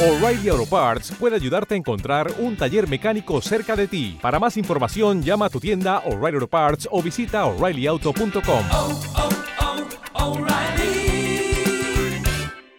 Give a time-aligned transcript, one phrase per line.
[0.00, 4.16] O'Reilly Auto Parts puede ayudarte a encontrar un taller mecánico cerca de ti.
[4.22, 8.64] Para más información, llama a tu tienda O'Reilly Auto Parts o visita oreillyauto.com.
[8.70, 9.00] oh,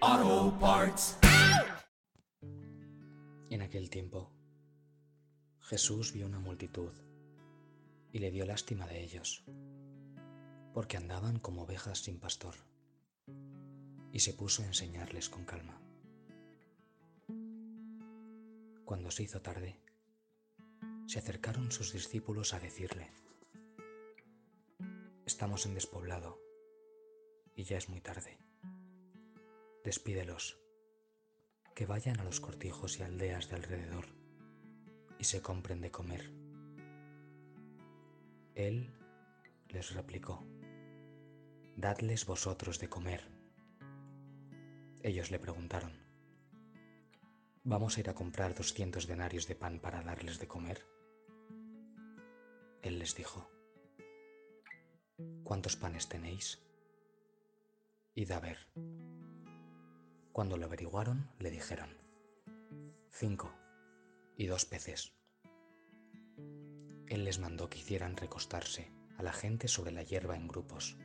[0.01, 1.17] oh, Parts.
[3.49, 4.31] En aquel tiempo,
[5.59, 6.93] Jesús vio una multitud
[8.13, 9.43] y le dio lástima de ellos,
[10.73, 12.55] porque andaban como ovejas sin pastor,
[14.13, 15.88] y se puso a enseñarles con calma.
[18.89, 19.79] Cuando se hizo tarde,
[21.05, 23.11] se acercaron sus discípulos a decirle,
[25.27, 26.39] Estamos en despoblado
[27.55, 28.39] y ya es muy tarde.
[29.83, 30.57] Despídelos,
[31.75, 34.07] que vayan a los cortijos y aldeas de alrededor
[35.19, 36.33] y se compren de comer.
[38.55, 38.91] Él
[39.67, 40.43] les replicó,
[41.75, 43.21] Dadles vosotros de comer.
[45.03, 46.08] Ellos le preguntaron,
[47.69, 50.87] ¿Vamos a ir a comprar doscientos denarios de pan para darles de comer?
[52.81, 53.47] Él les dijo,
[55.43, 56.63] ¿Cuántos panes tenéis?
[58.15, 58.57] Id a ver.
[60.31, 61.95] Cuando lo averiguaron, le dijeron,
[63.11, 63.53] cinco
[64.35, 65.13] y dos peces.
[67.05, 70.97] Él les mandó que hicieran recostarse a la gente sobre la hierba en grupos.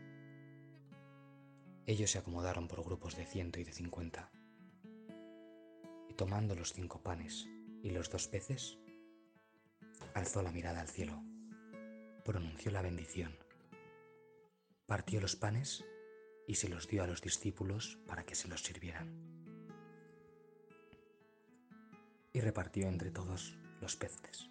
[1.84, 4.30] Ellos se acomodaron por grupos de ciento y de cincuenta.
[6.16, 7.48] Tomando los cinco panes
[7.82, 8.78] y los dos peces,
[10.14, 11.20] alzó la mirada al cielo,
[12.24, 13.36] pronunció la bendición,
[14.86, 15.84] partió los panes
[16.46, 19.12] y se los dio a los discípulos para que se los sirvieran.
[22.32, 24.48] Y repartió entre todos los peces.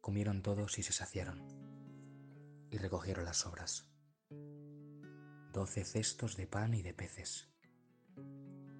[0.00, 1.42] Comieron todos y se saciaron,
[2.70, 3.90] y recogieron las sobras.
[5.52, 7.53] Doce cestos de pan y de peces.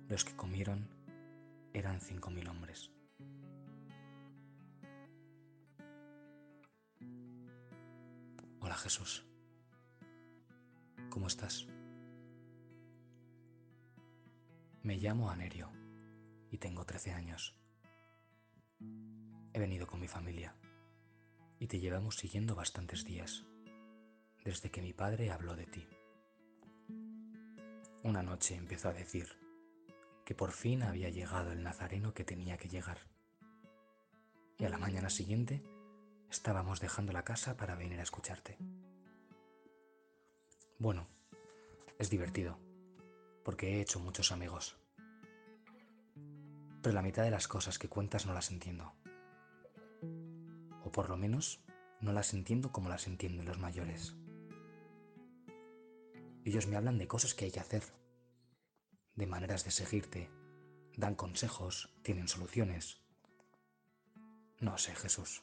[0.08, 0.86] Los que comieron
[1.72, 2.90] eran cinco mil hombres.
[8.60, 9.24] Hola Jesús.
[11.08, 11.66] ¿Cómo estás?
[14.82, 15.70] Me llamo Anerio
[16.50, 17.56] y tengo 13 años.
[19.54, 20.54] He venido con mi familia
[21.58, 23.46] y te llevamos siguiendo bastantes días,
[24.44, 25.88] desde que mi padre habló de ti.
[28.02, 29.43] Una noche empezó a decir
[30.24, 32.98] que por fin había llegado el nazareno que tenía que llegar.
[34.58, 35.62] Y a la mañana siguiente
[36.30, 38.56] estábamos dejando la casa para venir a escucharte.
[40.78, 41.06] Bueno,
[41.98, 42.58] es divertido,
[43.44, 44.76] porque he hecho muchos amigos.
[46.82, 48.92] Pero la mitad de las cosas que cuentas no las entiendo.
[50.84, 51.60] O por lo menos
[52.00, 54.14] no las entiendo como las entienden los mayores.
[56.44, 57.84] Ellos me hablan de cosas que hay que hacer,
[59.16, 60.30] de maneras de seguirte,
[60.96, 63.00] dan consejos, tienen soluciones.
[64.60, 65.42] No sé, Jesús.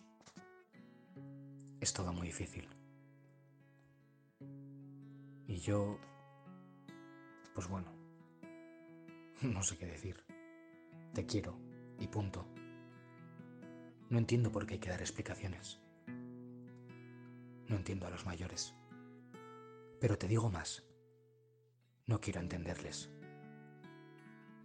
[1.79, 2.69] Es todo muy difícil.
[5.47, 5.99] Y yo...
[7.53, 7.91] Pues bueno,
[9.41, 10.23] no sé qué decir.
[11.13, 11.57] Te quiero
[11.99, 12.47] y punto.
[14.09, 15.79] No entiendo por qué hay que dar explicaciones.
[17.67, 18.73] No entiendo a los mayores.
[19.99, 20.83] Pero te digo más.
[22.07, 23.09] No quiero entenderles.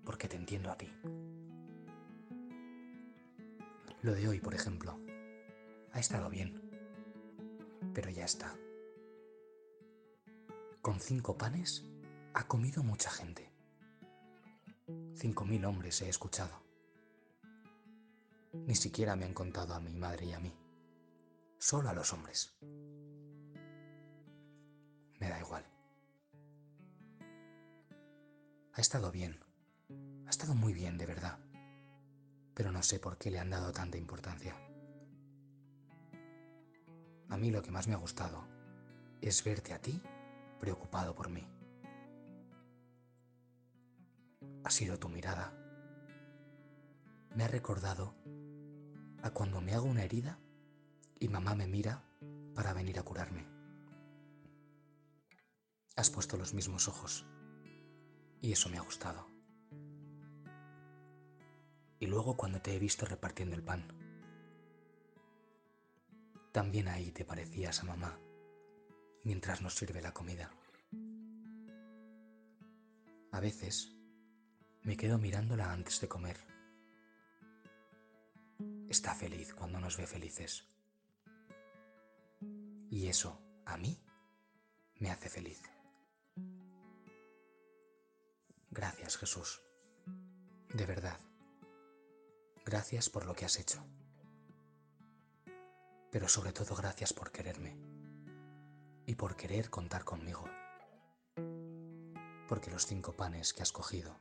[0.07, 0.91] Porque te entiendo a ti.
[4.03, 4.99] Lo de hoy, por ejemplo,
[5.93, 6.63] ha estado bien.
[7.93, 8.57] Pero ya está.
[10.81, 11.85] Con cinco panes
[12.33, 13.53] ha comido mucha gente.
[15.15, 16.63] Cinco mil hombres he escuchado.
[18.53, 20.55] Ni siquiera me han contado a mi madre y a mí.
[21.59, 22.57] Solo a los hombres.
[25.19, 25.65] Me da igual.
[28.75, 29.46] Ha estado bien.
[30.27, 31.39] Ha estado muy bien, de verdad.
[32.55, 34.57] Pero no sé por qué le han dado tanta importancia.
[37.29, 38.45] A mí lo que más me ha gustado
[39.21, 40.03] es verte a ti
[40.61, 41.47] preocupado por mí.
[44.65, 45.53] Ha sido tu mirada.
[47.35, 48.15] Me ha recordado
[49.23, 50.39] a cuando me hago una herida
[51.21, 52.03] y mamá me mira
[52.55, 53.47] para venir a curarme.
[55.95, 57.27] Has puesto los mismos ojos
[58.41, 59.36] y eso me ha gustado.
[61.99, 63.87] Y luego cuando te he visto repartiendo el pan,
[66.53, 68.19] también ahí te parecías a mamá
[69.25, 70.51] mientras nos sirve la comida.
[73.33, 73.93] A veces
[74.83, 76.39] me quedo mirándola antes de comer.
[78.89, 80.65] Está feliz cuando nos ve felices.
[82.89, 83.99] Y eso, a mí,
[85.01, 85.61] me hace feliz.
[88.71, 89.61] Gracias, Jesús.
[90.73, 91.19] De verdad,
[92.67, 93.83] gracias por lo que has hecho.
[96.11, 97.79] Pero sobre todo gracias por quererme
[99.07, 100.45] y por querer contar conmigo.
[102.49, 104.19] Porque los cinco panes que has cogido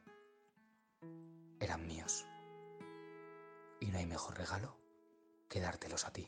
[1.60, 2.26] eran míos.
[3.80, 4.78] Y no hay mejor regalo
[5.50, 6.28] que dártelos a ti.